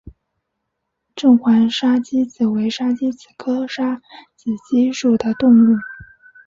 [1.15, 4.01] 正环沙鸡子为沙鸡子科沙
[4.35, 5.77] 子鸡属的动物。